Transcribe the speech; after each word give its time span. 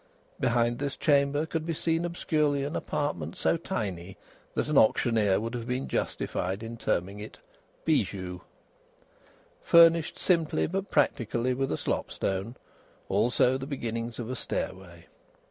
Behind 0.39 0.79
this 0.79 0.97
chamber 0.97 1.45
could 1.45 1.63
be 1.63 1.75
seen 1.75 2.05
obscurely 2.05 2.63
an 2.63 2.75
apartment 2.75 3.35
so 3.35 3.55
tiny 3.55 4.17
that 4.55 4.67
an 4.67 4.75
auctioneer 4.75 5.39
would 5.39 5.53
have 5.53 5.67
been 5.67 5.87
justified 5.87 6.63
in 6.63 6.75
terming 6.75 7.19
it 7.19 7.37
"bijou," 7.85 8.41
Furnished 9.61 10.17
simply 10.17 10.65
but 10.65 10.89
practically 10.89 11.53
with 11.53 11.71
a 11.71 11.77
slopstone; 11.77 12.55
also 13.09 13.59
the 13.59 13.67
beginnings 13.67 14.17
of 14.17 14.27
a 14.27 14.35
stairway. 14.35 15.05